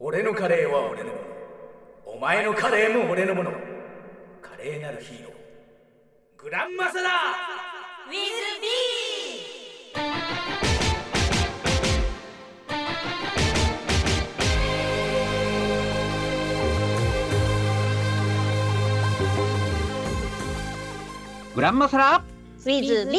[0.00, 1.18] 俺のカレーは俺のもの。
[2.06, 3.50] お前のカレーも俺のもの。
[4.40, 5.32] 華麗なるヒーロー。
[6.40, 7.10] グランマサラ。
[8.06, 8.20] ウィズ
[8.62, 8.68] ビ
[21.56, 22.24] グランマサラ。
[22.60, 23.18] ーウィズビ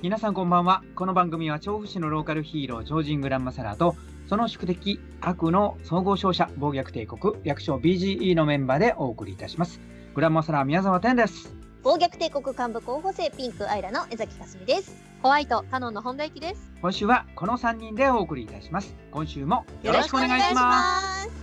[0.00, 0.82] 皆さんこんばんは。
[0.94, 3.94] この番組は調布市のローカルヒーロー超人グランマサラと
[4.30, 9.80] その宿敵悪の総合商社暴虐帝国略称 BGE のメンバーでお送りいたします。
[10.14, 11.52] グランマサラ宮沢天です。
[11.82, 15.02] 暴虐帝国幹部候補生ピンクアイラの江崎かすみです。
[15.20, 16.70] ホワイトカノンの本田幸です。
[16.80, 18.94] 今週はこの3人でお送りいたします。
[19.10, 21.39] 今週もよろしくお願いします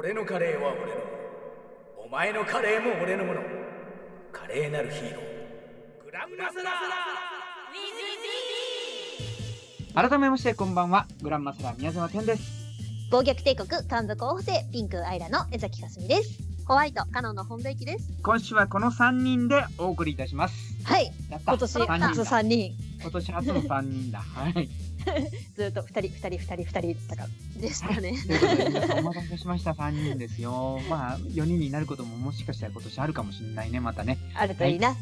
[0.00, 3.40] 俺のカレーは俺のお前のカレーも俺のもの。
[4.30, 6.04] 華麗なるヒーロー。
[6.04, 6.62] グランマサ
[10.02, 10.08] ラ。
[10.08, 11.08] 改めましてこんばんは。
[11.20, 12.44] グランマサラ宮沢天です。
[13.10, 16.38] 暴虐帝国幹部候補生ピンクアイラの江崎かすみです。
[16.68, 18.12] ホワイトカノンの本田幸です。
[18.22, 20.76] 今週はこの3人でお送りいたします。
[20.84, 21.10] はい。
[21.28, 21.98] 今年三人。
[22.06, 22.24] 初だ。
[22.24, 24.20] 3人今年初の3人だ。
[24.20, 24.87] はい
[25.56, 27.28] ずっと2人2人2人2人だから
[27.60, 28.14] でしたね。
[28.98, 29.72] お待たせしました。
[29.72, 30.80] 3人ですよ。
[30.88, 33.80] まあ4人になることももしかしたら今年あるかもしれないね。
[33.80, 34.18] またね。
[34.34, 34.96] あるといいな、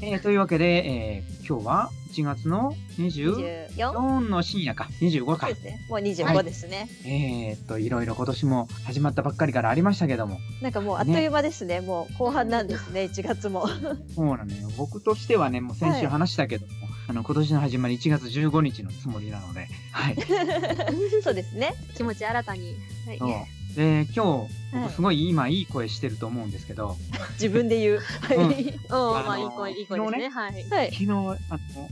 [0.00, 4.88] えーというわけで、えー今日は1月の24 24の深夜か。
[5.00, 5.46] 25か。
[5.46, 5.86] そうですね。
[5.88, 10.38] もう25ですね、えーっといろいろ今年も始まったばっかりからありましたけども。
[10.62, 11.80] なんかもうあっという間ですね。
[11.80, 13.66] もう後半なんですね1月も。
[14.14, 14.70] そうなのよ。
[14.76, 16.72] 僕としてはねもう先週話したけども、
[17.08, 20.16] あの今年の始まり1月15日のつもりなのではい。
[21.24, 21.74] そうですね。
[21.96, 22.76] 気持ち新たに。
[23.06, 23.18] はい。
[23.18, 23.30] そう。
[23.74, 24.82] で今日はい。
[24.82, 26.98] 僕すごい今いい声してると思うんですけど、
[27.40, 27.98] 自分で言う。
[27.98, 28.74] はい、うん。
[28.92, 30.28] あのまあいい声いい声ですね。
[30.28, 30.68] はい。
[30.68, 30.90] はい。
[30.90, 31.38] 昨日あの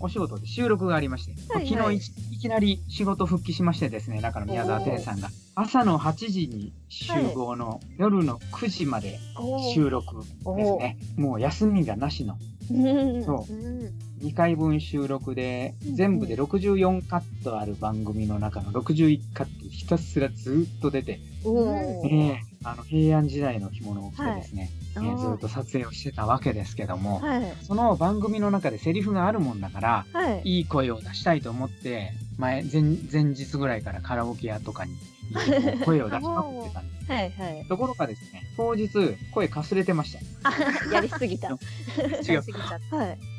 [0.01, 1.69] お仕事で収録がありまして、はいはい。
[1.69, 9.19] 昨日いいきなり仕事復帰しましてですね中野宮沢天さんが朝の8時に集合の夜の9時まで
[9.73, 12.37] 収録ですね、もう休みがなしの。
[12.71, 13.25] うん。
[13.25, 13.53] そう。
[13.55, 22.33] うん2回分収録で全部で64カットある番組の中の61カットひたすらずっと出て、おえー。
[22.33, 25.19] えあの平安時代の着物を着てですね、えはいー。
[25.19, 27.57] ずっと撮影をしてたわけですけども、はい。
[27.63, 30.43] その番組の中でセリフがあるもんだからはい。
[30.45, 32.83] いい声を出したいと思って前前
[33.13, 34.95] 前日ぐらいからカラオケ屋とかに
[35.85, 37.65] 声を出しまくってたんです はいはい。
[37.69, 38.89] ところがですね当日
[39.33, 40.19] 声かすれてました。
[40.49, 40.55] あ
[40.93, 41.49] やりすぎた。
[41.51, 41.59] は
[42.29, 42.43] 違う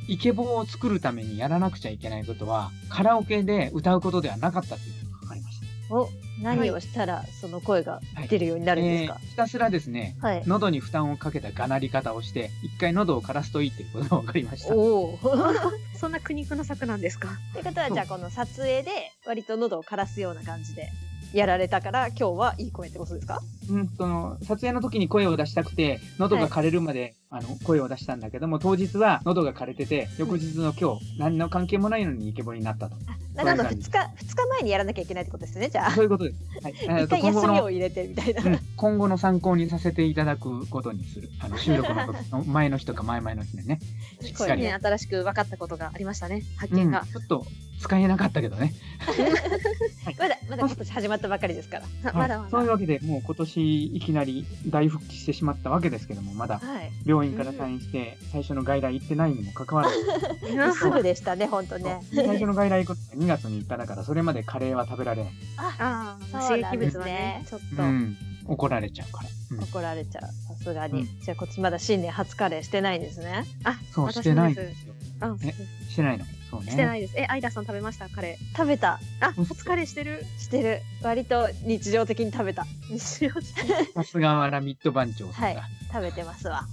[0.08, 5.68] イケボを作るためにやらなくちゃいけないことはカラオケで歌うことではなかったっていうことが分かりました。
[5.90, 6.10] お
[6.42, 9.18] 何をしたらその声が出るようになるんですか？
[9.22, 14.76] えーひたすらですねはい、喉に負担をかけたがなり方をして一回喉を枯らすといいっていうことが分かりました。
[14.76, 15.18] お
[15.96, 17.30] そんな苦肉の策なんですか？
[17.64, 18.92] ことはじゃあこの撮影で
[19.26, 20.34] 割と喉を枯らすよう。
[20.36, 20.90] な感じで
[21.34, 23.40] やられたから今日はいい声ってことですか
[23.70, 32.96] うんと撮影の時に声を出したくて喉が枯れるまで、あの声を出したんだけども当日は喉が枯れてて翌日の今日何の関係もないのにイケボになったと。
[33.36, 33.90] なるほど2そういう日
[34.26, 35.92] 二日前にやらなきゃいけないってことですねじゃあ。
[35.92, 36.08] そうい。
[36.08, 38.60] うことです、はい、えー一回休みを入れてみたいな、うん。
[38.78, 41.30] 今後の参考にさせていただくことにする。
[41.40, 43.80] あの収録の前の日とか前々の日でね。
[44.22, 46.44] しっかり、ね新しく分かったことがありましたね。
[46.56, 47.46] 発うん、見が、ちょっと
[47.80, 48.74] 使えなかったけどね。
[50.18, 52.14] まだまだ今年始まったばかりですから。
[52.14, 52.50] まだまだ。
[52.50, 62.00] そういうわけでもう今年いきなり大復帰してしまったわけですけどもまだはい病院から退院して最初の外来行ってないにもかかわらず すぐでしたね本当ね。
[62.14, 67.00] 最初の外来行くのが2月に行っただからそれまでカレーは食べられない、ああそうなんですね。
[67.00, 69.64] 刺激物はねちょっと、うん、怒られちゃうから、うん。
[69.64, 70.24] 怒られちゃう。
[70.58, 71.08] さすがに、うん。
[71.22, 73.46] じゃあこっちまだ新年初カレーしてないんですね。
[73.64, 74.94] あそう私してないんもですよ。
[75.22, 75.54] あえ
[75.90, 76.26] してないの？
[76.50, 76.72] そうね。
[76.72, 77.14] してないです。
[77.18, 78.10] えアイダさん食べました？
[78.10, 79.00] カレ食べた。
[79.22, 79.46] ーあうん。
[79.46, 80.24] 初カレーしてる。
[80.38, 80.82] してる。
[81.02, 82.66] 割と日常的に食べた。
[82.90, 83.48] 日曜日
[83.94, 85.58] さすがはラミット番長さはい。
[85.92, 86.66] 食べてますわ。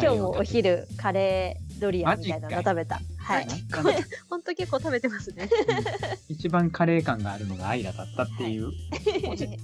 [0.00, 3.00] 今日もお昼カレードリアンみたいなの食べた。
[3.18, 3.46] はい。
[3.72, 3.92] あの
[4.30, 5.48] 本当結構食べてますね。
[6.28, 8.70] 一番カレー感があるのがアイラだったっていう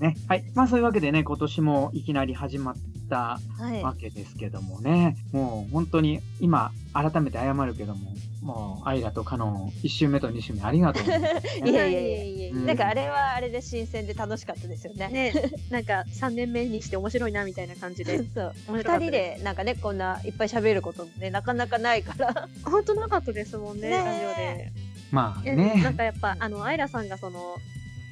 [0.00, 0.16] ね。
[0.28, 0.44] はい。
[0.54, 2.74] まあそういうわけでね、今年もいきなり始まっ
[3.08, 3.82] たはい。
[3.82, 11.04] わけですけどもね、もう本当に今改めて謝るけども、もうアイラとカノン1週目と2週目ありがとう。
[11.68, 12.66] いやいやいやいや、うん。
[12.66, 15.08] なんかあれはあれで新鮮で楽しかったですよね。
[15.08, 15.32] ね
[15.70, 18.18] なんか3年目にして面白いなみたいな感じで。
[18.34, 18.54] そう。
[18.68, 22.48] 面白かった二人でなんかねこんないっぱい喋ることねなかなかないから。
[22.64, 24.04] 本当なかったですもんねねえ。
[24.04, 24.72] ラジオで。
[25.12, 25.94] まあえなんね。
[25.96, 27.56] かやっぱあのアイラさんがその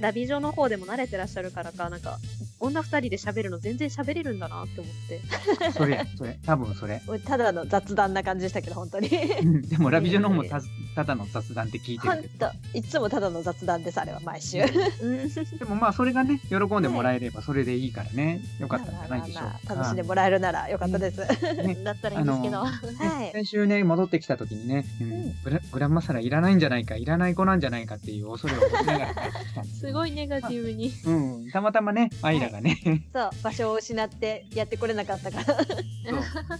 [0.01, 2.19] ラビジョの方でも慣れてらっしゃるからか、なんか、
[2.61, 5.73] 女二人で喋るの全然喋れるんだなって思って。
[5.73, 7.03] それ、それ、多分それ。
[7.25, 9.09] ただの雑談な感じでしたけど、本当に。
[9.09, 10.61] うんでも、ラビジョの方もた
[10.95, 12.51] ただの雑談って聞いてる本けど。
[12.73, 14.61] 当いつもただの雑談です、あれは毎週。
[14.61, 15.29] うん。
[15.59, 19.75] でもまあ、それがね、喜んでもらえればそれでいいからね、よかったんじゃないでしょうまあまあか。
[19.75, 21.17] まあ楽しんでもらえるならよかったです。
[21.19, 22.59] だったらいいんですけど。
[22.59, 23.33] あはい。
[23.33, 30.93] 先週ね、戻ってきた時にね、うんうんグラグランマサラいらないんじゃないか、いらない子なんじゃないかっていう恐れを持ちながら帰ってきたんですすごいネガティブに。
[31.05, 32.79] うん、たまたまね、アイラがね、
[33.13, 35.57] そう、場所を失ってやってこれなかったから。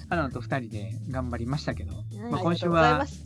[0.09, 1.93] 花野と二人で頑張りましたけど、
[2.31, 3.25] まあ、今週はす。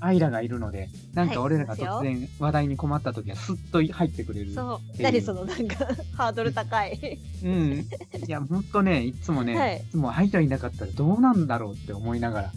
[0.00, 4.52] アイラがいるので、 なんか俺らがはい突然話題に困った時はスッと入ってくれる。
[4.52, 5.02] そう。
[5.02, 5.86] 何そのなんか
[6.16, 7.18] ハードル高い。
[7.44, 7.88] うん。
[8.26, 12.52] いや、ほんとね、いつもね、はいいつもアイラいなかったらどうなんだろうって思いながら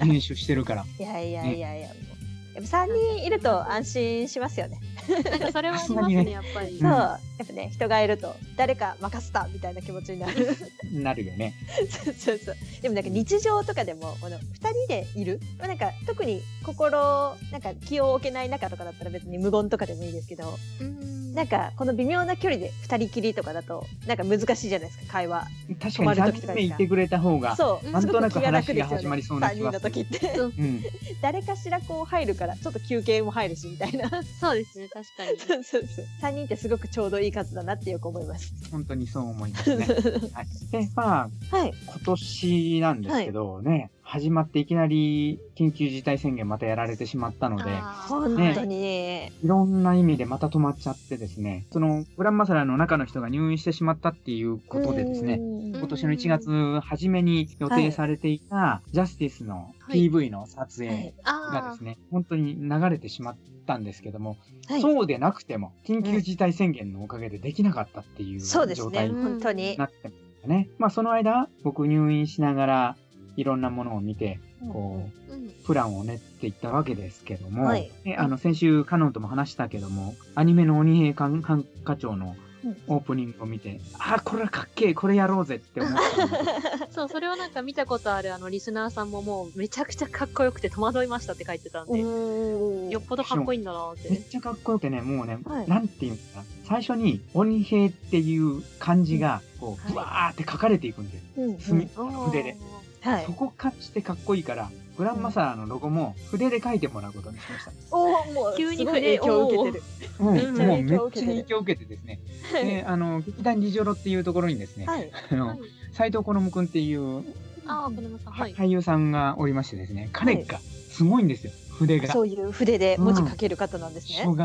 [0.00, 0.84] 編集してるから。
[0.98, 1.88] いやいやいやいや。
[1.88, 4.80] もうやっぱ三人いると安心しますよね。
[5.10, 6.78] なんかそれはありますね、やっぱり。
[6.78, 10.56] そう、やっぱね、人がいると誰か任せたみたいな気持ちになる。
[10.92, 11.54] なるよね。
[11.88, 12.56] そうそうそう。
[12.82, 25.46] でもなんか日常とかでも、この二人でいる、まあなんか特に心、なんか気を置けない中とかだったら別に無言とかでもいいですけど、うんなんかこの微妙な距離で二人きりとかだと、なんか難しいじゃないですか、会話。
[25.80, 27.86] 確かに3人目いてくれた方が、そう。
[27.86, 29.90] うんなんとなく話がですよね始まりそうな三人気はする。
[29.90, 30.36] の時って。
[30.36, 30.82] そううん。
[31.22, 34.10] 誰かしらこう入るから、ちょっと休憩も入るしみたいな。
[34.40, 35.38] そうですね、確かに。
[35.40, 36.04] そうそうそう。
[36.22, 38.52] 3人ってすごくちょうどいい数だなってよく思います。
[38.70, 39.86] 本当にそう思いますね。
[40.32, 41.72] はい、で、まあ、はい。
[41.86, 47.70] 今年なんですけどね、始まっていきなり緊急事態宣言またやられてしまったので、
[48.08, 49.26] 本ね当に。
[49.26, 63.36] いろんな意味でまた止まっちゃってですね、そのグランマサラの中の人が入院してしまったっていうことでですね、うん今年の1月初めに予定されていたジャスティスのはい PV の撮影がですね、本当に流れてしまっ
[63.68, 64.36] たんですけども、
[64.66, 68.40] はいそうでなくても緊急事態宣言のおかげでできなかったっていう。
[68.40, 69.76] 状態に。
[69.78, 70.10] なってま
[70.42, 70.68] すね。
[70.78, 72.96] まあその間、僕入院しながら
[73.36, 74.38] いろんなものを見て、
[74.72, 75.50] こう、ーうん。
[75.64, 77.76] プランを練っていったわけですけども、は
[78.16, 82.76] あの先週カノンとも話したけども、アニメの鬼平犯犯科長のうん。
[82.88, 92.90] オープニングを見て、あ、これかっけえ、これやろうぜって思った そう、それをなんか見たことあるあのリスナーさんももうめちゃくちゃかっこよくて戸惑いましたって書いてたんで、うん。
[92.90, 93.94] よっぽどかっこいいんだなっ。
[93.96, 95.68] めってちゃかっこよくてね、もうね、はい。
[95.68, 99.92] なんていうんですか、最初に鬼平っていう漢字が、こう、はい。
[99.92, 101.72] ぶわーって書かれていくんです。
[101.72, 101.86] うん
[102.26, 102.56] 筆で
[103.00, 103.32] はいそ。
[103.32, 107.72] こかしてかっこいいから、グランマサラのロゴも筆で書いてもらうことにしました。
[107.90, 109.84] おお、もう、急に影響を受けてる。
[110.18, 112.20] うん、うんもうめっちゃ影響を受けてですね。
[112.52, 115.10] で、あの、劇団リジョロっていうところにですね、はい。
[115.30, 115.58] あの、
[115.92, 117.24] 斎藤好夢くんっていう
[117.70, 118.54] ああ、このさん、はい。
[118.54, 122.08] 俳優さんがおりましてですね、彼がすごいんですよ、筆が。
[122.12, 124.24] そういう筆で文字書ける方なんですね。
[124.26, 124.36] うん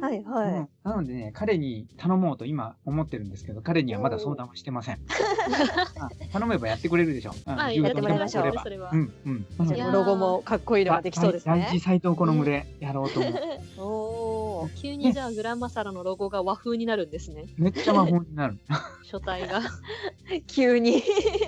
[0.00, 0.52] はいはい。
[0.52, 4.98] うんなのでね、彼に頼もうと今思ってるんですけど、彼にはまだ相談はしてません。
[6.00, 7.32] あ頼めばやってくれるでしょ。
[7.46, 9.92] うんはい10やってもらいましょうそれはうん、うん。
[9.92, 11.80] ロゴもかっこいいのができそうですね大事。
[11.80, 13.34] 斎藤好夢でやろうと思う。
[13.78, 13.82] お
[14.24, 14.27] お。
[14.76, 17.46] 急にじゃあグランマサラのロゴが和風になるんですね。
[17.56, 18.58] めっちゃ魔法になる。
[19.04, 19.60] 書体が
[20.46, 21.02] 急に。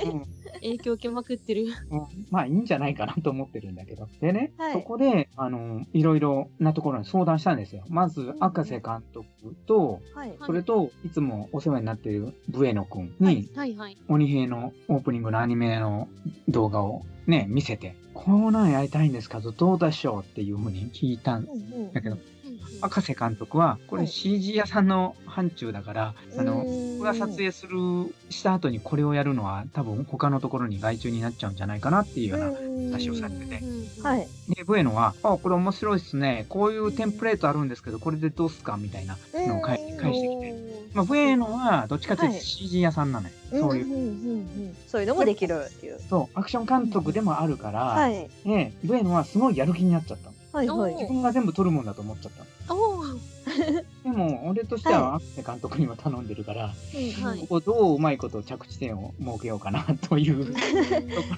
[0.06, 0.22] うん
[0.62, 1.64] 影響受けまくってる。
[1.90, 4.08] うんまあいいんじゃないかなと思ってるんだけど。
[4.20, 7.82] でね、はいそこで、あの、いろいろなところに相談したんですよ。
[7.88, 9.26] まず、赤瀬監督
[9.66, 10.34] と、はい。
[10.44, 13.96] それと、いつもお世話になっているブエノ君に、はいはい。
[14.08, 16.08] 鬼平のオープニングのアニメの
[16.48, 19.40] 動画をね、見せて、こんなんやりたいんですか？
[19.40, 20.22] どうでしょう？
[20.22, 21.54] っていうふうに聞いたんうんう
[21.88, 22.20] んだけど、うん
[22.80, 26.64] 赤瀬監督は、これはい CG 屋さんの範疇だから、あの、
[26.98, 27.78] 僕が撮影する、
[28.30, 32.70] した後にこれをやるのは多分他のところに外注になっちゃうんじゃないかなっていうような。
[32.90, 34.26] 話をされててうんはい。
[34.48, 36.46] で、ブエノは、あ、これ面白いっすね。
[36.48, 40.70] こういうテンプレートあるんですけど、これでどうすかみたいなのを返返してきて。
[40.94, 43.34] まあ、ブエノはどっちかというとはい CG 屋さんなのよ。
[43.50, 44.74] そういう。
[44.88, 46.00] そういうのもできるっていう。
[46.08, 48.28] そう、アクション監督でもあるから、はい。
[48.44, 50.34] ね、ブエノはすごいやる気になっちゃったの。
[50.52, 50.94] はいはい。
[50.94, 52.44] 自分が全部撮るもんだと思っちゃった
[54.10, 56.74] でも、俺としては、アクセ監督にも頼んでるから、は
[57.36, 60.58] いここどううまいこと着地点を設けようかなという とこ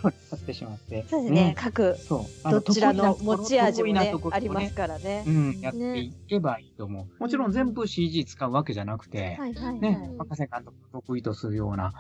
[0.05, 1.05] ろになってしまって。
[1.09, 1.55] そうですね。
[1.57, 2.21] 各そう。
[2.45, 5.25] あどちらの持ち味もね得意なところありますからね。
[5.27, 5.31] う。
[5.31, 7.23] ん、やっていけばいいと思う。
[7.23, 11.93] もちろん全部 CG 使うわけじゃなくて、はいはいねはい、博士監督が得意とするような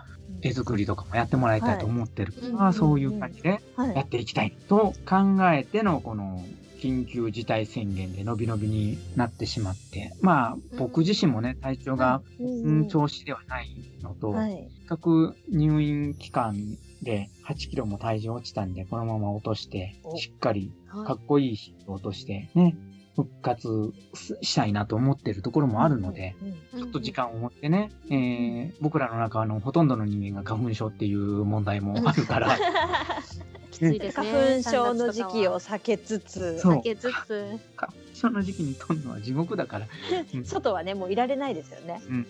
[0.42, 2.74] 絵作りとかもやってもらいたいと思ってるから、はい。
[2.74, 3.94] そういう感じではい。
[3.94, 5.16] やっていきたいと考
[5.52, 6.42] えてのこの
[6.82, 13.68] 緊急事態宣言で伸び伸びになってしまって、まあ僕自身もね、体調が、うん、調子ではない
[14.02, 14.68] のと、はい。
[14.78, 16.56] せっかく入院期間
[17.02, 20.16] で8キロも体重落ちたんで、このまま落として、お。
[20.16, 21.06] しっかりはい。
[21.06, 22.76] かっこいい日を落として、ね、
[23.14, 23.92] 復活
[24.40, 32.60] したいなと思ってるところもあるので、うんちょっと時間を持ってね、えー僕らの中のほとんどの人間が花粉症っていう問題もあるから、き
[33.90, 34.26] ついですね。
[34.30, 39.86] 花粉症の時期を避けつつ、そう避けつつ、花粉症の時期に取るのは地獄だから、
[40.34, 42.00] う ん外はねもういられないですよね。
[42.08, 42.26] うん、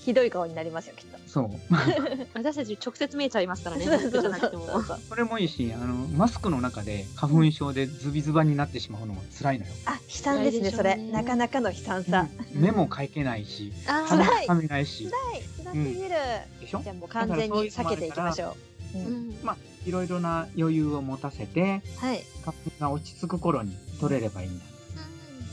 [0.00, 1.18] ひどい顔になりますよきっと。
[1.26, 1.50] そう。
[2.34, 3.84] 私たち直接見えちゃいますからね。
[3.86, 4.66] そうそうそうじゃなくても。
[4.82, 9.72] そうそれもいいし、あの、マスクの中で花粉症でズビズバになってしまうのも辛いのよ。
[9.86, 12.28] あ悲惨ですねそれなかなかの悲惨さ。
[12.54, 16.10] うん目もかいけないし、あ鼻辛いかめないし、はい辛すぎる。
[16.60, 16.80] でしょ？
[16.82, 18.71] じゃあもう完全に避けていきましょう。
[19.42, 19.56] まあ、
[19.86, 22.22] いろいろな余裕を持たせて、はい。
[22.44, 24.64] 花粉が落ち着く頃に取れればいいんだ。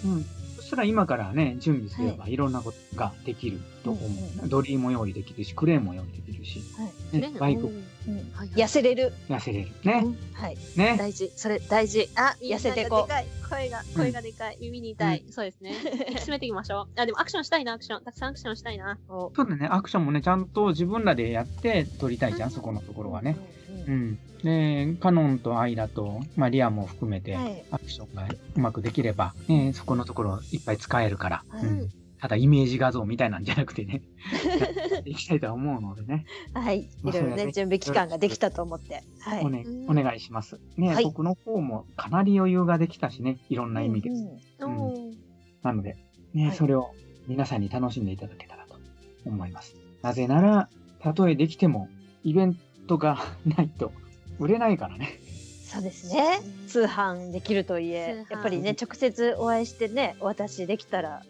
[0.05, 0.23] うん。
[0.23, 0.38] そ
[0.69, 4.09] したら今からね、準備すればいろんなことができると思う。
[4.09, 6.61] うんうんドリーも用意できるし、クレーンも用意できるし、
[7.11, 7.71] はいね、バイクもう
[8.11, 9.13] んはい痩せれる。
[9.27, 9.69] 痩せれる。
[9.83, 10.05] ね。
[10.33, 10.57] はい。
[10.75, 10.95] ね。
[10.97, 12.09] 大事、それ大事。
[12.15, 13.49] あ、痩せてこう。
[13.49, 14.57] 声が、声がでかい。
[14.61, 15.25] 耳に痛い。
[15.29, 15.73] そうですね。
[16.23, 16.99] 進めていきましょう。
[16.99, 18.03] あ、でもアクションしたいな、アクション。
[18.03, 18.97] たくさんアクションしたいな。
[19.09, 23.37] おそうだね、アクションもね、ちゃんと自分らでやって撮りたいじゃん、そこのところはね。。
[23.89, 31.89] うんカノンとアイラと、まあ、リアも含めてはい、アクションがうまくできれば、ね、そこのところいっぱい使えるから、はいうん
[32.21, 34.01] ただイメージ画像みたいなんじゃなくてね、
[35.05, 36.81] いきたいとは思うのでね、 はい。
[36.81, 39.03] いろいろね準備期間ができたと思って。
[39.21, 39.45] はい。
[39.45, 40.59] お,、ねうんお願いします。
[40.75, 44.09] ね、はい僕の方もかなり余裕ができたしね、いろんな意味で。
[44.09, 44.13] う
[44.67, 45.17] んうん
[45.61, 45.95] なので、
[46.33, 46.91] ね、はいそれを
[47.27, 48.77] 皆さんに楽しんでいただけたらと
[49.25, 49.77] 思います。
[50.01, 50.69] なぜなら、
[50.99, 51.87] たとえできても、
[52.25, 52.59] イベント
[52.97, 53.91] がないと
[54.39, 55.19] 売れないからね。
[55.69, 56.39] そうですね。
[56.67, 61.21] 通販できるとはいえ、やっぱりね、直接お会いしてね、お渡しできたら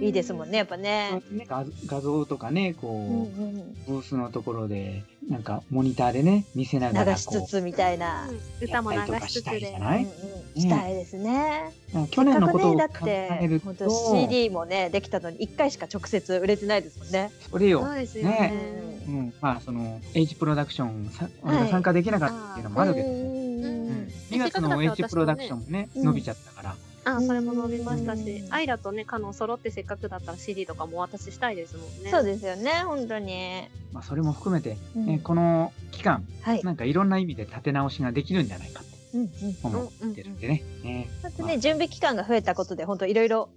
[0.00, 1.20] いいですもんね、やっぱね。
[1.32, 8.28] ね画画像とかね、こう、うんうんブースのところで、なんかモニターでね、見せながら流しつつみたいな。
[8.28, 9.78] うん歌も流しつつでしたいじゃ。
[9.80, 10.04] ない？
[10.04, 10.14] うんう
[10.58, 11.72] んしたいですね。
[12.12, 17.32] 去年のことを考せっかくねだって CD もねできたのに1回しか直接売れてないですもんね。
[17.50, 18.97] それよ、そうですよねね。
[19.08, 23.14] うん、まあ、その、H プロダクションさ、俺が参加できなかったっていうのもあるけど、うん。
[23.14, 23.64] うん。
[23.64, 24.12] うん。
[24.30, 26.04] 2月の H プロダクションもね、うん。
[26.04, 28.54] 伸びちゃったから、あ、それも伸びましたしう、ん。
[28.54, 32.10] アイラとね、カノン揃ってせっかくだったら CD とかもお渡ししたいですもんね。
[32.10, 33.68] そうですよね本当に。
[33.92, 35.06] まあ、それも含めて、うん。
[35.06, 36.62] ねこの期間、はい。
[36.62, 39.28] なんかいろんな意味で立て直しができるんじゃないかってうんうん
[39.62, 40.62] 思ってるんでね。
[40.82, 43.48] ねあとね準備期間が増えたことで本当いろいろ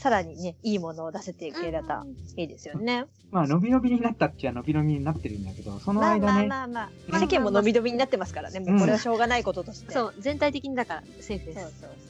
[0.00, 3.04] さらにねいいものを出せていければいいですよね。
[3.30, 9.92] まあ、伸び伸びになったっちゃ伸び伸びになってるんだけど、そのまあまあ間ね、まあまあね世間も伸び伸びになってますからねもうこれはしょうがないこととして。
[9.92, 11.60] そう、全体的にだからセーフです。
[11.60, 12.09] そうそうそ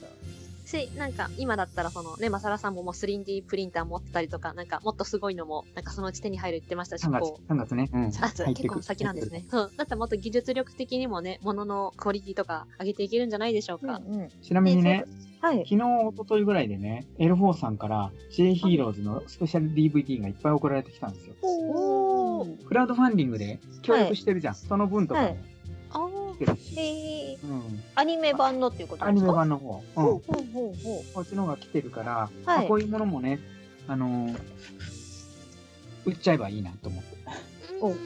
[0.71, 7.89] し、なんか今だったらそのね、マサラさんももう 3D プリンター持ってたりとか、なんかもっとすごいのも、なんかそのうち手に入るって言ってましたし、3月こう。、3月ね。
[7.91, 8.05] うん。
[8.05, 9.45] あ、入ってく結構先なんですね。
[9.49, 9.71] そう。
[9.75, 14.01] だったらもっと技術力的にもね、もののクオリティとか上げていけるんじゃないでしょうか。
[14.05, 15.05] うんうんちなみにね、
[15.41, 15.57] はい。
[15.57, 21.35] 昨日、一昨日ぐらいでね、L4 さんから J ヒーローズのスペシャル DVD がいっぱい送られてきたんですよ。
[22.67, 24.55] クラウドファンディングで協力してるじゃん。
[24.55, 26.75] その分とかもはいてるし。
[26.79, 27.83] えーうん。
[27.95, 29.31] アニメ版のっていうことアニですか？
[29.31, 29.83] メ版の方。
[29.97, 30.03] うん。
[30.03, 32.45] ほうほうほうほこっちの方が来てるから、う。
[32.45, 33.39] まあはいこういうものもね、
[33.87, 34.39] あのー
[36.03, 37.17] 売っちゃえばいいなと思って。
[37.79, 37.97] おうん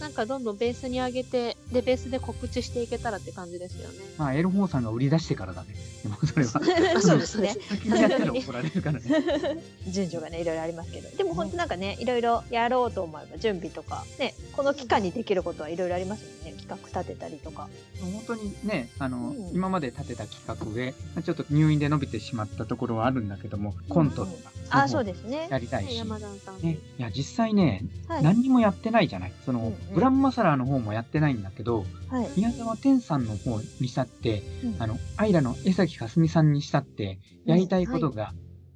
[0.00, 3.98] なんかどんどんベースに上げて、で、ベースで告知していけたらって感じですよね。
[4.16, 5.74] まあ、L4 さんが売り出してからだね。
[6.02, 6.50] でもそれは。
[7.00, 7.56] そうですね。
[7.68, 9.02] 先にやったら怒られるからね。
[9.88, 17.68] 順序がねいろいろありますけどでも本当なんかねいろいろやろうと思えば準備とかねこの期間にできることはいろいろありますもんね企画立てたりとか
[18.00, 25.96] 本当にね、あの、うん今まで立てた企画で、まあちょっと入院で伸びてしまったところはあるんだけども、コントとか、ああそうでですねやりたいし。
[25.96, 26.60] 山田さん。
[26.60, 29.32] ね、いや、実際ね、はい何にもやってないじゃない。
[29.44, 32.28] その、グランマサラーの方もやってないんだけど、はい。
[32.36, 34.82] 宮沢天さんの方にしたって、うん。
[34.82, 38.32] あの、アイラの江崎かすみさんにしたって、やりたいことが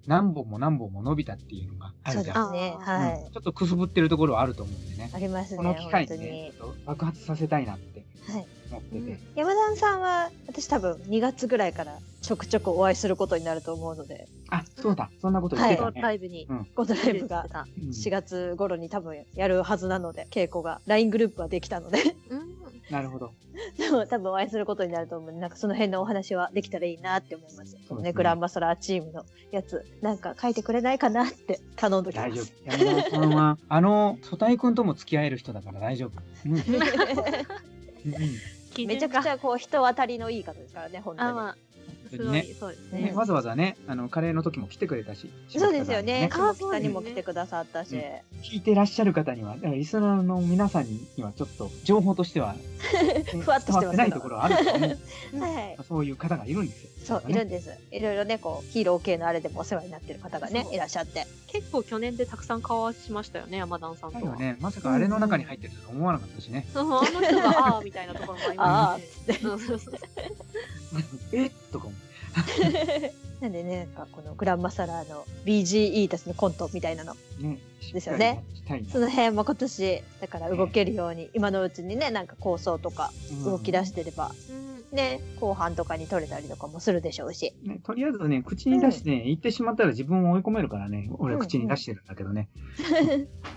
[0.06, 2.48] 何本も何本も伸びたっていうのがあそうでるじゃん。
[2.48, 3.22] すねあーはい。
[3.22, 3.30] うん。
[3.32, 5.10] ちょっとくすぶってるところはあると思うんでね。
[5.12, 6.52] ありますねこの機会にね
[6.86, 8.04] 爆発させたいなって。
[8.30, 9.18] はい思ってて。
[9.34, 15.10] 山田さんは私多分2月ぐらいからちょくちょくお会いすることになると思うのであ、そうだ。
[15.20, 16.00] そんなこと言ってたね。
[16.00, 16.46] ライブに。
[16.74, 17.46] このライブが
[17.80, 21.98] うん4月頃に多分やるはずなので稽古が LINE グループはできたので
[22.28, 22.52] うん。
[22.90, 23.32] なるほど。
[23.76, 32.54] でも多分お会いすることになると思うなんかその辺のお話はできたらいいなって思いますそうですねねグランマサラーチームのやつなんか書いてくれないかなって頼んどきま大丈夫す。
[32.64, 36.12] 山田さんは、 あの、曽田井くんとも付き合える人だから大丈夫。
[36.46, 36.52] うん。
[36.56, 41.38] うんうんめちゃくちゃこう人当たりのいい方ですからね本当に。
[41.38, 41.56] あ、
[42.10, 43.12] すごいそうですねね。
[43.12, 45.30] わざわざね、あの、カレーの時も来てくれたし。
[45.48, 46.28] そうですよね。
[46.30, 47.96] あ下北にも来てくださったし。
[48.42, 52.54] 聞いてらっしゃる方には、だからリスナーの皆さんにはちょっと情報としては、
[53.42, 55.40] ふわっとしてますけど伝わってないところはあると思う。
[55.40, 55.78] はい。
[55.88, 56.90] そういう方がいるんですよ。
[57.04, 57.70] そう、いるんです。
[57.90, 61.26] いろいろね、こう、ヒーロー系のあれでもお世話になってる方がねいらっしゃって。
[61.48, 64.36] 結構去年でたくさん顔合わせしましたよね、山田さんとは。
[64.36, 66.66] ね、まさかあれの中に入ってるとは思わなかったしね。
[66.72, 69.38] そうあの人が、ああ、みたいなところもありましたね。
[69.42, 69.94] そうそうそう
[71.32, 71.92] えとかも。
[73.42, 77.58] なんでね、なんかこのグランマサラーの BGE たちのコントみたいなの、ね。
[77.92, 78.42] ですよね
[78.90, 83.12] その辺も今年、だから動けるように、今のうちにね、なんか構想とか
[83.44, 87.54] 動き出してれば、うんね、後半とかに取れたりとかもするでしょうし。
[87.64, 92.48] ね、とりあえずね、口に出して、ね言ってしまったら自分を追い込めるからね、俺うん口に出してるんだけどね。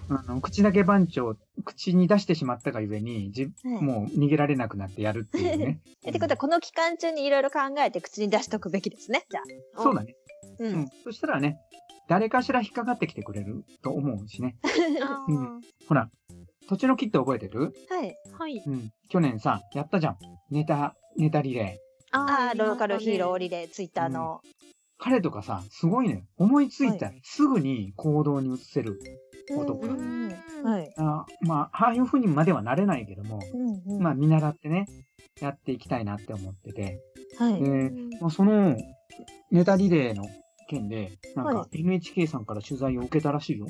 [0.09, 5.81] あの口だけ番長、口に出してしまったがゆえに、じはいもう逃げられなくなってやるっていうね。
[6.05, 9.41] え ってことは、この期間中にいろいろ考えて口に出しとくべきですね、じゃ
[9.75, 9.81] あ。
[9.81, 10.15] そうだね。
[10.59, 10.87] ううん。。
[11.03, 11.57] そしたらね、
[12.07, 14.55] 誰かしら引っかかってきてくれると思うしね。
[15.03, 16.09] あうんほら、
[16.67, 17.73] 土地のキット覚えてる？
[17.89, 18.15] はい。
[18.31, 18.63] ーはい。
[18.65, 18.89] うん。
[19.09, 20.17] 去年さ、やったじゃん。
[20.51, 22.17] ネタ、ネタリレー。
[22.17, 24.41] ああ、ローカルヒーローリリレー、ツイッターの。
[24.97, 26.25] 彼とかさ、すごいね。
[26.37, 28.99] 思いついたらすぐに行動に移せる。
[29.55, 30.91] 男うんうんうんはい。
[30.97, 33.57] あまあ、ああいう風にまではなれないけども、う
[33.91, 34.87] んうんまあ、見習ってね、
[35.39, 36.99] やっていきたいなって思ってて。
[37.37, 37.61] はい。
[37.61, 37.91] で、
[38.21, 38.75] まあ、その、
[39.51, 40.23] ネタリレーの
[40.69, 43.67] 件で、なんはか NHK さんから取材を受けたらしいよ。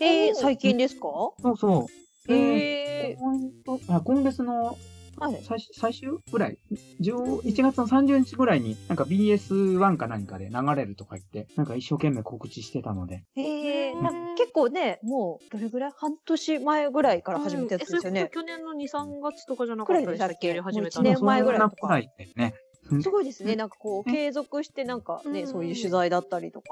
[0.00, 1.02] えー、最近ですか？
[1.42, 1.86] そうそ
[2.28, 2.32] う。
[2.32, 4.76] えほんとあ今月のー、
[5.20, 5.42] はい。
[5.44, 6.58] 最最終ぐらい、
[7.00, 13.24] 10 1月の30日ぐらいに、なんか BS1 か何かで流れるとか言って、なんか一生懸命告知してたので。
[13.36, 13.92] え。
[13.92, 14.02] ー、うん。
[14.02, 15.92] なんか結構ね、もう、どれぐらい？
[15.94, 18.22] 半年前ぐらいから始めたやつですよね。
[18.22, 20.60] うん去年の2、3月とかじゃなかくらったでしたっけ？
[20.60, 21.04] 始めたの。
[21.04, 21.98] もう一年前ぐらいとか
[22.36, 22.54] ね。
[22.90, 23.02] うん。
[23.02, 23.52] すごいですね。
[23.52, 25.46] うんなんかこう、ね継続してなんかね、うん。
[25.46, 26.68] そういう取材だったりとか、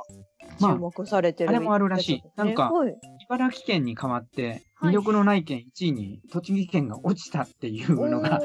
[0.60, 0.72] まあ。
[0.74, 2.22] 注目されてるあれもあるらしい。
[2.36, 2.94] なんかはい。
[3.28, 8.40] 茨城県に代わって、はい魅力のない県1位に栃木県が落ちたっていうのが、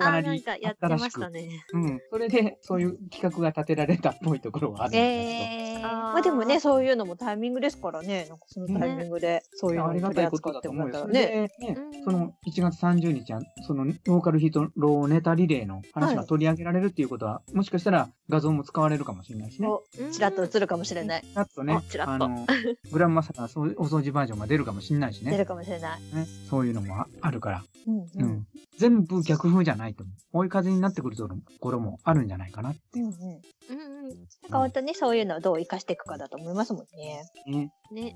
[0.00, 1.64] あーなんかやってましたね。
[1.72, 2.00] うん。
[2.10, 9.82] それで、そういう企画が立てられたっぽいところはあるんだけえー、あーまあでもね、そういうのもタイミングですからね、なんかそのタイミングで、そういうど。
[9.82, 10.94] のをありがたいことだと思うよ。
[11.02, 12.02] それ取り扱ってもらったらね。
[12.04, 19.68] その1月30日は、そのローカルヒートローネタリレーの話が取り上げられるっていうことは、もしかしたら画像も使われるかもしれないしね。
[19.68, 21.22] おちらっと映るかもしれない。
[21.22, 22.46] ちらっとねあ、の、
[22.92, 25.30] グランマサラそうお掃除バージョンが出るかもしれないしね。
[25.30, 26.00] 出るかもしれない。
[26.00, 27.64] ねそういうのもああるから。
[27.86, 28.46] うんううんん。
[28.78, 30.16] 全部逆風じゃないと思う。
[30.38, 31.28] 追い風になってくると
[31.60, 32.74] ころもあるんじゃないかな。
[32.94, 33.10] うんうん。
[33.10, 34.08] うんうん。
[34.08, 34.14] な
[34.48, 37.22] んか本当にそういうのをどう活かしていくかだと思いますもんね。
[37.46, 37.70] ね。
[37.92, 38.14] ね。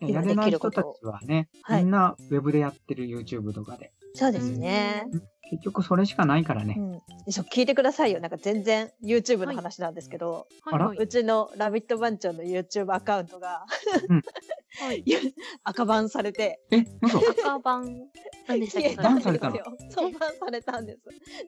[0.00, 0.08] うん。
[0.08, 3.92] やれない人たちはね、はいみんなウェブでやってる YouTube とかで。
[4.14, 5.04] そうですね。
[5.50, 6.76] 結局それしかないからね。
[6.78, 6.80] う
[7.28, 7.32] ん。
[7.32, 8.20] そう聞いてくださいよ。
[8.20, 13.64] なんか全然 YouTube の話なんですけど、はいうちのラビット番長の YouTube アカウントが、
[14.78, 15.04] はい。
[15.64, 17.18] 赤バンされて、え、嘘？
[17.18, 18.08] 赤版
[18.46, 18.96] なんでしたっけ？
[18.96, 19.56] バンされたの？
[19.90, 21.00] そう、バンされたんです。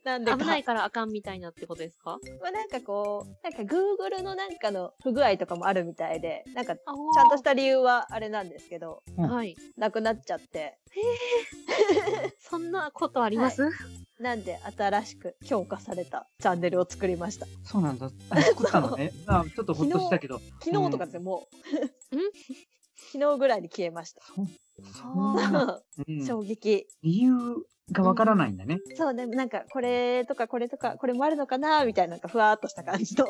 [0.04, 0.37] なんでか。
[0.38, 2.18] 危ないからあかんみたいなってことですか？
[2.40, 9.54] まあなんかこう、なんか Google のなんかの不具合とかもあるみたいで、なんかちあゃんとした理由はあれなんですけど、うんはい。
[9.76, 10.78] なくなっちゃって、
[12.40, 13.70] そんなことあります、
[14.18, 17.46] なんで新しく強化されたチャンネルを作りました。
[17.64, 18.11] そうなんだ。
[18.30, 19.12] あ作ったのね。
[19.26, 20.40] あちょっとほっとしたけど。
[20.62, 21.48] 昨日とかですよ、も
[22.12, 22.16] う。
[22.16, 22.20] ん？
[22.96, 24.22] 昨日ぐらいに消えました。
[24.22, 26.24] そう。
[26.24, 26.87] 衝撃。
[27.02, 27.33] 理由
[27.90, 28.78] がわからないんだね。
[28.94, 33.26] そう、でもなんか、これとかこれとか、これもあるのかなみたいな、なんかふわーっとした感じの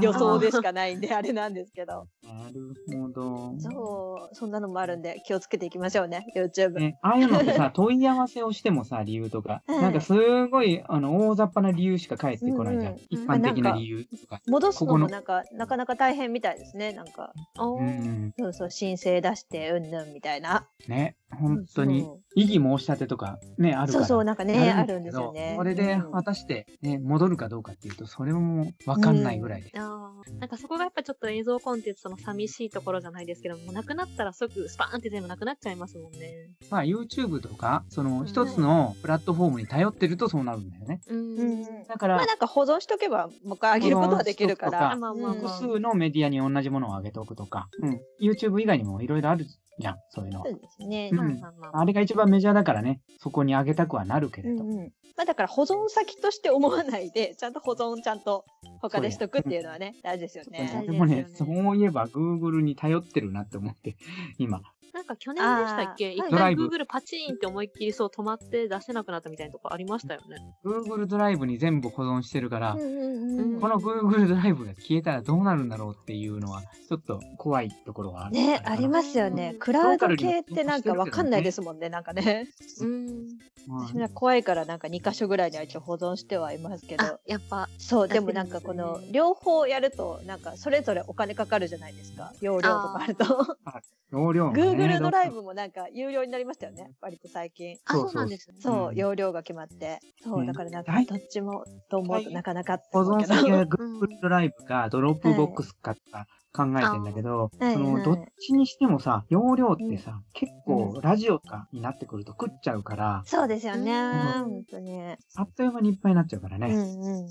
[0.00, 2.06] 予想でしかないんで、あれなんですけど。
[2.32, 3.54] なるほど。
[3.58, 6.78] そう、そんなのもあるんで、気をつけていきましょうね、YouTube。
[6.78, 12.92] ね、ああいうのってさ、 問い合わせをしてもさ、理由とか、はいなんかすごい、あの、大雑把な理由しか返ってこないじゃん。
[12.92, 14.40] うんうん一般的な理由とか。
[14.46, 17.32] 戻すのもなんか、なかなか大変みたいですね、なんか。
[17.58, 18.32] うん。
[18.38, 20.66] そうそう、申請出して、うんぬんみたいな。
[20.88, 24.04] ね、本当に異議申し立てとかね、あるから。
[24.04, 25.54] そうそう、なんかね、あるんですよね。
[25.56, 29.70] それでうん果たして、ね、戻るかどうかっていうと、それもわかんないぐらいで。
[29.76, 36.50] あーなんかそこがやっぱちょっと映像コンテンツの寂しいところじゃないですけども、なくなったら即スパーンって全部なくなっちゃいますもんね。
[36.70, 41.00] まあ YouTube とか、そのん一つのプラットフォームに頼ってるとそうなるんだよね。
[41.08, 41.62] うん。
[41.86, 44.92] だからまあ、なんか保存しとけば、もう一回上げることはできるから。
[44.92, 45.58] あまあまあ複まあ。
[45.58, 48.00] 数のメディアに同じものを上げておくとか、うん。
[48.20, 49.46] YouTube 以外にもいろいろある
[49.82, 51.10] じゃん、そういうのはそうですね。
[51.12, 51.80] うんまあまあまあ。
[51.80, 54.62] あれが一番メジャーだからね、そこに上げたくはなるけれど。
[54.62, 54.92] うんうん。
[55.16, 58.44] まあだから保存先として思わないで、ちゃんと保存ちゃんと
[58.80, 60.84] 他でしとくっていうのはね、大事ですよね。
[60.86, 63.96] でもねそういえば Google に頼ってるなって思って、
[64.38, 64.62] 今。
[64.92, 66.12] なんか去年でしたっけ？
[66.12, 70.36] 一あードライブ回 Google パチーンって思いっきりそう止まって出せなくなったみたいなとこありましたよね。
[70.64, 78.32] Google ドライブに全部保存してるから、うんうんうんこの Google ドライブが消えたらどうなるんだろうっていうのは、ちょっと怖いところはある。
[78.34, 79.56] ね、ありますよねう。
[79.56, 82.48] んクラウド系ってなんかわかんないですもんね、なんかね。
[82.80, 83.28] うん。
[83.68, 87.04] まあ私も怖いからなんか2箇所ぐらいには一応保存してはいますけど。
[87.04, 92.32] あ、やっぱ、そう、でもなんんかこの両方やると、なんかそれぞれお金かかるじゃないですか。
[92.40, 93.24] 容量とかあると。
[94.12, 96.92] 容量もね Google ドライブもなんか有料になりましたよね。
[97.00, 97.78] 割と最近。
[97.86, 98.58] あ、そうそうなんですね。
[98.60, 99.98] そう、うん容量が決まって。
[100.22, 103.00] そう、ねだからなんかはいどっちもと思うとなかなかって保。
[103.00, 113.92] 存先はうん Google ドライブかドロップボックスかとか考えてんだけど、はいはいそのどっちにしてもさ、容量ってさ、結構ラジオとかになってくると食っちゃうから、そうですよね。
[113.92, 115.00] うん本当に。
[115.36, 116.68] あっという間にいっぱいになっちゃうからね。
[116.68, 117.28] うんうんうん。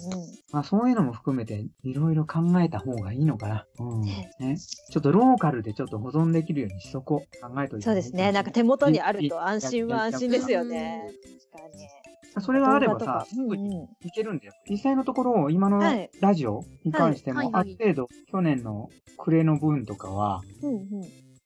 [0.52, 3.66] まあそういうのも含めていろいろ考えた方がいいのかな。
[3.80, 4.02] うん。
[4.02, 4.58] ね ね。
[4.58, 7.42] ちょっとローカルでちょっと保存できるようにしとこう。
[7.42, 7.86] 考えといて。
[7.86, 8.32] そうですね。
[8.32, 11.12] なんか手元にあると安心は安心ですよね。
[11.52, 12.02] 確かに。
[12.40, 14.54] それがあればさすぐにうんうんいけるんだよ。
[14.70, 20.88] 実際のところ、今のはいラジオに関しても、ある程度、去年の暮れの分とかは、うんうん。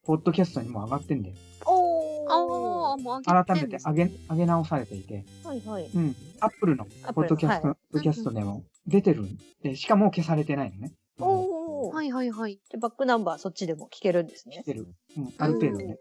[0.05, 1.35] ポッドキャストにも上がってんだよ。
[1.65, 2.97] おあ。
[2.97, 5.89] もう上げ改めてんですて上げ、上げ直されていて、はいはい。
[5.93, 6.15] うん。
[6.39, 10.93] アップルのポッドキャスト、はポッドキャストでも出てるんで、しかも消されてないのね。
[11.19, 11.95] おー。
[11.95, 12.59] はいはいはい。
[12.69, 14.61] でバックナンバーそっちでも聞けるんですね。
[14.63, 14.87] 来てる。
[15.17, 15.33] うん。
[15.37, 15.97] ある程度ね。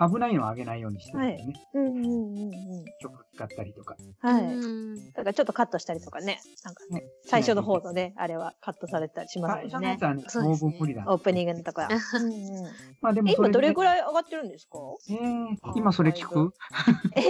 [0.00, 0.12] うん。
[0.12, 1.52] 危ないのは上げないようにしてるんだよね。
[1.74, 2.84] うんうんうんうん。
[3.00, 3.96] 曲使ったりとか。
[4.20, 4.42] はい。
[4.44, 6.40] うんだからちょっとカットしたりとかね。
[6.64, 9.80] なんかね最初の方のね、あれはカットされたりします最よね。
[9.80, 11.04] 初のやつはね、そうですね当分無理だ。
[11.06, 11.88] オープニングのところ。
[11.88, 14.78] うんうんまあでもえ今どれぐらい上がってるんですか？
[15.10, 16.52] えー、今それ聞く？
[17.16, 17.24] えー、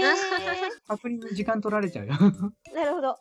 [0.89, 2.15] 確認に時間取られちゃうよ。
[2.75, 3.17] なるほど。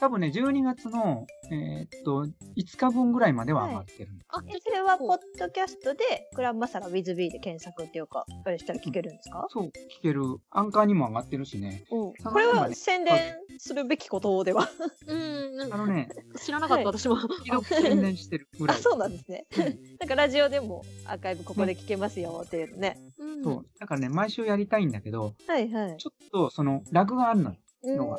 [0.00, 2.24] 多分ね、12月の、えーっと、
[2.56, 4.10] 5日分ぐらいまでは上がってる。
[4.28, 6.88] あ、えそれはポッドキャストでグランマサラ
[7.30, 9.70] で検索っていうか、あれしたら聞けるんですか、そう、聞
[10.02, 10.22] ける。
[10.50, 11.84] アンカーにも上がってるしね。
[11.90, 14.68] うん、これは宣伝するべきことでは。
[15.06, 17.16] うん、なんかあのね、知らなかった、はい私も。
[17.64, 18.80] 宣伝してるぐらあ、い。
[18.80, 19.46] そうなんですね。
[19.56, 19.64] うん
[19.98, 23.00] なんかラジオでもアーカイブここで聞けますよっていうのね。
[23.18, 23.66] うんそう。
[23.78, 25.96] だからね、毎週やりたいんだけど、はいはい。
[25.98, 27.56] ちょっとその、ラグがあるのよ。
[27.82, 28.18] うのが。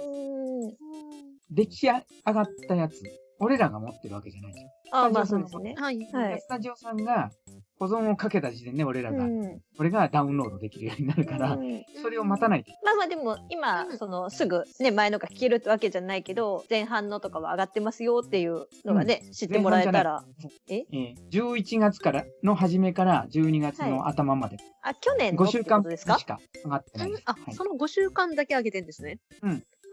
[1.49, 3.01] 出来上がったやつ。
[3.39, 4.65] 俺らが持ってるわけじゃないじゃん。
[4.91, 5.75] あ、まあそうですね。
[5.77, 5.97] はい。
[6.11, 6.41] はい。
[6.41, 7.31] スタジオさんが
[7.79, 9.61] 保存をかけた時点で俺らが、うん。
[9.77, 11.83] これがダウンロードできるようになるから、うん。
[12.01, 12.71] それを待たないと。
[12.83, 13.97] まあまあでも今、うん。
[13.97, 20.23] そのすぐね前のが聞けるってわけじゃないけど前半のとかは上がってますよっていうのがね、知ってもらえたら。
[20.67, 20.85] え？
[20.91, 26.17] ー11月からの初めから12月の頭まで、あ去年の5って週間ですか？
[26.17, 27.23] しか上がってないです。
[27.25, 27.53] あは、い。
[27.53, 29.19] その5週間だけ上げてんですね。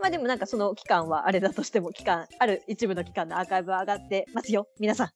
[0.00, 4.66] まあでもなんかその期間はあれだとしても期間ある一部の期間のアーカイブは上がってますよ。
[4.78, 5.08] 皆さん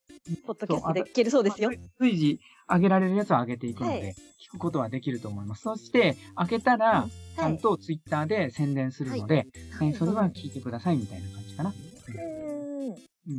[0.46, 1.70] ポッドキャストで聞けるそうですよ。
[1.70, 4.14] まあ随時上げられるやつは上げていくので、はい。
[4.46, 5.62] 聞くことはできると思います。
[5.62, 7.52] そして、開けたら、ちゃはい。
[7.54, 9.46] んとツイッターで宣伝するので、はい。
[9.54, 11.72] えーそれは聞いてくださいみたいな感じかな。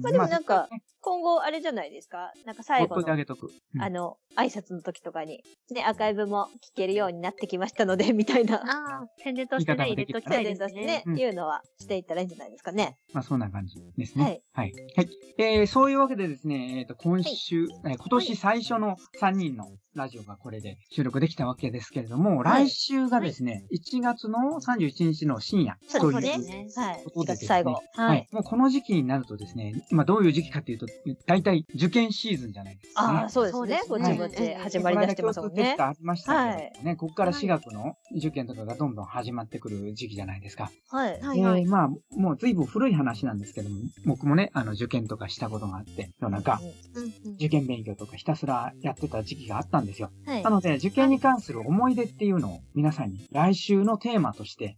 [0.02, 2.32] まあでもなんかね今後あれじゃないですか？
[2.46, 3.50] なんか最後のげとく。
[3.76, 3.82] うん。
[3.82, 8.58] あの挨拶の時とかにねアーカイブも聞けるようになってきましたので みたいな。
[8.58, 10.68] ああ、宣伝としてね、入れときた宣いですね。
[10.68, 11.04] 伝としてね。
[11.06, 11.20] うん。
[11.20, 12.98] いうのはしていったらいいんじゃないですかね。
[13.14, 14.24] まあ、そんな感じですね。
[14.24, 14.42] はい。
[14.54, 14.74] はい。
[14.96, 15.10] はい。
[15.38, 22.66] えーそういうわけでですね、えっ、と、今週、えー今年最初の3人のラジオがこれで収録できたわけですけれども、はい。
[22.66, 26.68] 来週がですね、1月の31日の深夜というそうですね。
[26.76, 27.04] はい。
[27.04, 27.46] 1ことでですね。
[27.46, 27.72] 月最後。
[27.72, 28.36] ははいい。
[28.36, 30.88] もうこの時期になるとですね、まあどういう時期かというと、
[31.26, 33.20] 大体受験シーズンじゃないですか、ね。
[33.20, 33.82] ああそうですね。
[33.88, 35.76] ぼちぼち始まりだしてますもんね。
[35.80, 40.72] ありましたけれどもね、ここからはい4月の受験とかがどんどん始まってくる時期じゃないですか。
[40.90, 41.20] はい。
[41.22, 41.62] はいはい。
[41.62, 46.60] えーまあ、もう随分古い話なんですけども、僕もね、あの、受験とかしたことがあって、夜中、
[46.96, 50.12] うんうん受験勉強とかひたすらやってた時期があったんですよ。
[50.26, 50.44] はい。
[50.44, 54.78] なので、受験に関する思い出っていうのを皆さんに来週のテーマとして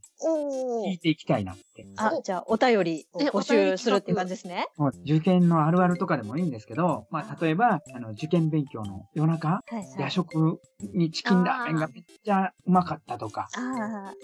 [0.86, 1.94] 聞いていきたいなって。
[1.98, 4.68] あ、じゃあ、お便りを募集するっていう感じですね。
[5.06, 9.86] 受験のあるあるとかでもいいんですけど、まあ、例えば、あの、受験勉強の夜中、はいはい。
[10.00, 10.60] 夜食
[10.94, 13.48] にチキンラーメンがめっちゃうまかったとか、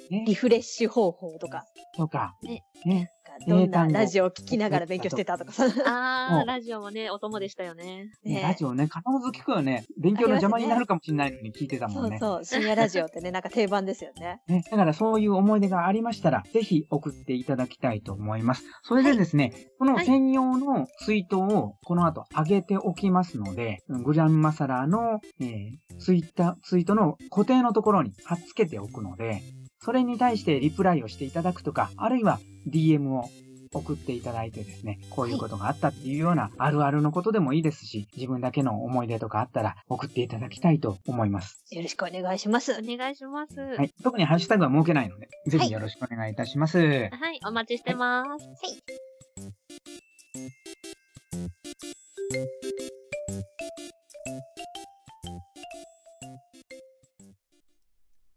[0.10, 0.24] ね。
[0.26, 1.64] リ、フレッシュ方法とか、
[1.96, 2.64] とか、ね。
[2.86, 3.12] ね、
[3.48, 5.66] どんなラジオを聞きながら勉強してたとかさ。
[5.86, 8.12] ああ、 ラジオもね、お供でしたよね。
[8.24, 9.86] ねラジオね、必ず聞くよね。
[9.98, 12.18] 勉強の邪魔になるかもしれないのに聞いてたもんね。
[12.20, 14.42] そうそう、深夜ラジオってね、なんか定番ですよね。
[14.48, 18.64] ね、だからそういう思い出がありましたら、ぜひ送っていただきたいと思います。
[18.84, 29.42] それでですね、この専用のツイートをこの後上げておきますので、グランマサラの、えーツイッター、ツイートの固定のところに貼っつけておくので、
[29.88, 33.30] それに対してリプライをしていただくとか、あるいは DM を
[33.72, 41.64] 送っていただいてですね、こういうことがあったっていうようなあるあるのことでもいいですし、自分だけの思い出とかあったら送っていただきたいと思います。
[41.72, 42.74] よろしくお願いします。
[42.74, 43.62] お願いします。
[43.62, 47.10] は、はい特にハッシュタグは設けないので、ぜひよろしくお願いいたします。
[47.32, 48.46] い、お待ちしてます。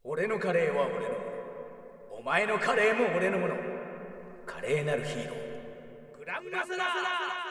[0.05, 1.30] 俺のカレーは俺の
[2.21, 3.55] お前のカレーも俺のもの。
[4.45, 6.19] 華麗なるヒーロー。
[6.19, 7.50] グランマサラ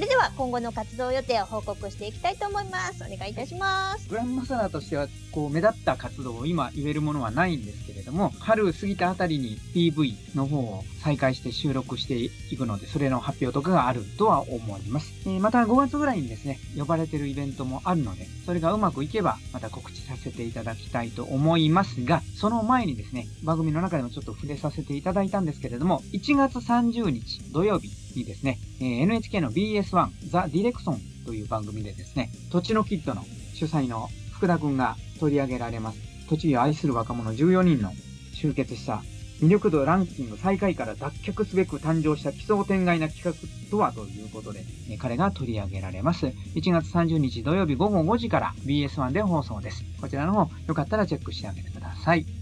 [0.00, 3.04] それでは今後の活動予定を報告していきたいと思います。
[3.04, 4.08] お願いいたします。
[4.08, 15.12] グランマサラとしては、こう、目立った活動を今言えるものはないんですけれども、春過ぎたあたりに PV の方を再開して収録していくので、それの発表とかがあるとは思います。
[15.26, 35.98] えーまた5月ぐらいにですね、呼ばれてるイベントもあるので、それがうまくいけば、また告知させていただきたいと思いますが、その前にですね、番組の中でもちょっと触れさせていただいたんですけれども、1月30日土曜日にですね、えー NHK の BS1 ザ・ディレクソンという番組でですね、土地のキッドの主催の福田くんが取り上げられます。
[36.28, 37.92] 栃木を愛する若者14人の
[38.32, 39.02] 集結した
[39.40, 46.26] 魅力度ランキング最下位から脱却すべく誕生した奇想天外な企画とはということで、え彼が取り上げられます。
[46.26, 49.82] 1月30日土曜日午後5時から BS1 で放送です。
[49.98, 51.79] こちらの方、よかったらチェックしてあげてください。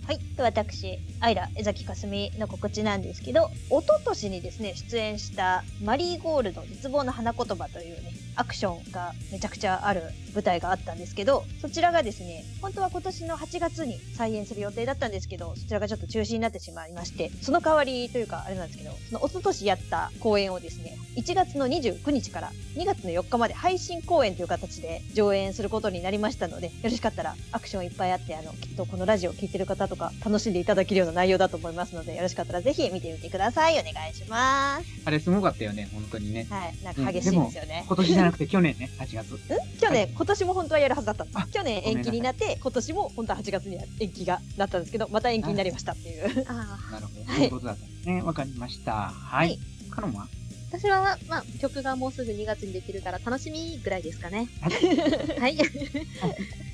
[0.06, 0.20] はい。
[0.38, 33.74] で私、アイラ、江崎かすみの告知なんですけど、一昨年にですね、出演したマリーゴールド絶望の花言葉というね、アクションがめちゃくちゃある舞台があったんですけど、そちらがですね、本当は今年の8月に再演する予定だったんですけど、そちらがちょっと中止になってしまいまして、その代わりというか、あれなんですけど、その一昨年やった公演をですね、1月の29日から2月の4日まで配信公演という形で上演することになりましたので、よろしかったらアクションいっぱいあって、あの、きっとこのラジオを聞いてる方とか楽しんでいただけるような内容だと思いますので、よろしかったらぜひ見てみてください。
[33.74, 34.84] お願いします。
[35.04, 36.46] あれすごかったよね、本当にね。
[36.50, 36.74] はい。
[36.84, 37.84] なんか激しいですよね。
[37.86, 39.34] 今年じゃなくて去年ね、8月。
[39.34, 39.38] ん？
[39.80, 41.46] 去年、今年も本当はやるはずだったんですあ。
[41.50, 46.44] 去年延期になって、今年も本当は8月に延期がなったんですけど、また延期になりましたっていう。
[46.48, 46.92] ああ。
[46.92, 47.32] なるほど。
[47.32, 48.22] はいそういうことだったんですね。
[48.22, 48.92] わかりました。
[48.92, 49.58] ははいい。
[49.90, 50.28] カノンは？
[50.70, 54.48] 私は、まあ、曲がもうすぐ2月にできるから楽しみぐらいですかね。
[55.40, 55.56] はい。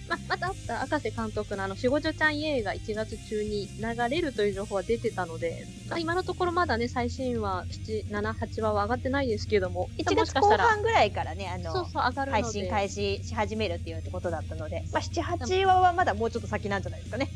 [0.09, 17.29] まあ、またあった赤瀬監督のあの、しごじょちゃん映画1月中に流れるという情報は出てたので、まあ、今のところまだね、最新話、7、7、8話は上がってないですけども、1月後半ぐらいからね、あの、そうそう上がるので、配信開始し始めるっていうことだったので、まあ、7、8話はまだもうちょっと先なんじゃないですかね。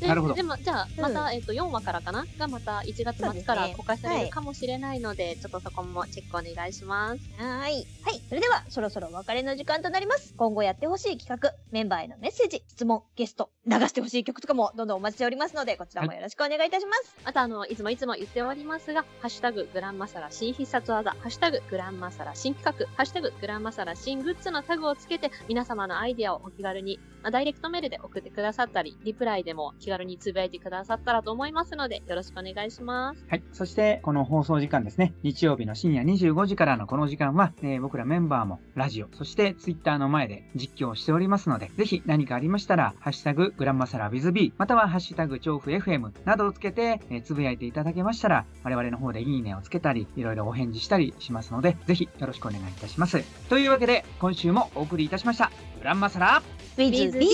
[0.00, 0.34] でなるほど。
[0.34, 1.02] でも、じゃあ、うん。
[1.02, 2.24] また、えっと、4話からかな？
[2.38, 4.24] がまた1月末から公開されはい。
[4.24, 7.20] るかもしれないので、ちょっとそこもチェックお願いします。
[7.36, 7.86] はい。
[8.02, 8.20] はい。
[8.28, 10.34] それでは、そろそろお別れの時間となります。
[10.36, 17.16] 今後やってほしい企画、メンバーへのメッセージ、質問、ゲスト、流してほしい曲とかもどんどんお待ちしておりますので、こちらもよろしくお願いいたします。
[17.24, 33.24] また、あの、いつもいつも言っておりますが、ハッシュタググランマサラ新必殺技、ハッシュタググランマサラ新企画、ハッシュタググランマサラ新グッズのタグをつけて、皆様のアイデアをお気軽に、まあ、ダイレクトメールで送ってくださったり、リプライでも気軽につぶやいてくださったらと思いますので、よろしくお願いします。
[33.30, 33.42] はい。
[33.54, 35.14] そして、この放送時間ですね。
[35.22, 53.22] 日曜日の深夜25時からのこの時間は、えー僕らメンバーもラジオ、そしてツイッターの前で実況しておりますので、ぜひ何かありましたら、ハッシュタググランマサラ WithB、またはハッシュタグ調布 FM などをつけて、えーつぶやいていただけましたら、我々の方でいいねをつけたり、いろいろお返事したりしますので、ぜひよろしくお願いいたします。
[53.48, 55.50] というわけで、今週もお送りいたしました。
[55.78, 56.42] グランマサラ
[56.76, 57.28] ウズビ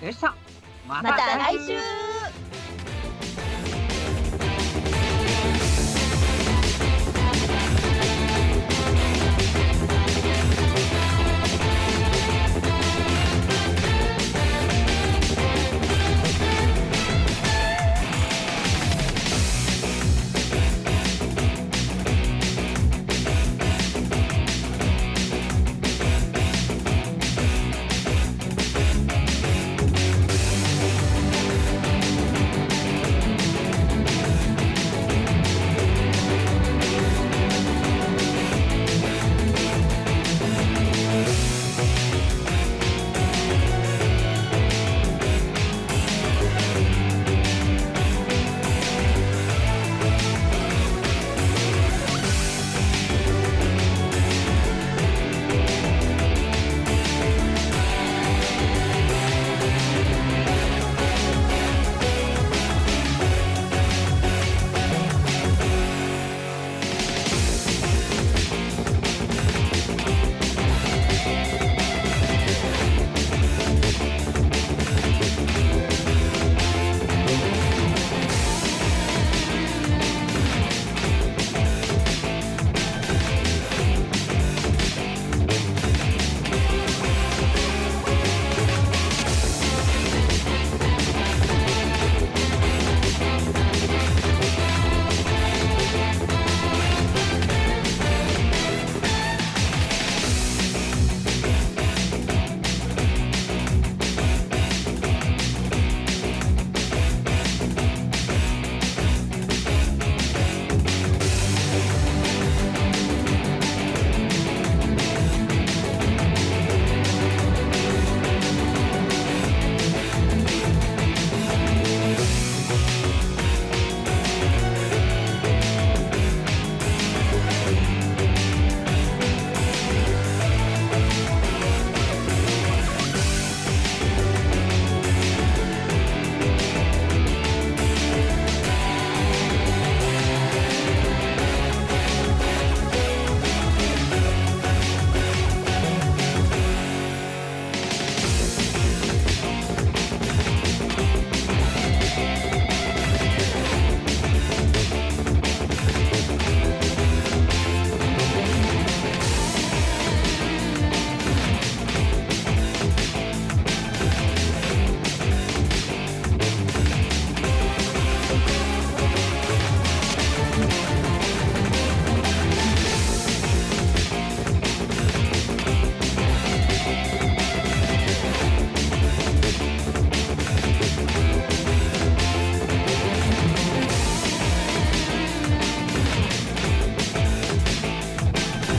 [0.00, 0.32] ーよっしゃ
[0.86, 1.74] また来週。